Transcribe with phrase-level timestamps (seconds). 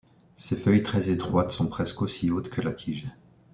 [0.35, 3.05] Ses feuilles très étroites sont presque aussi hautes que la tige.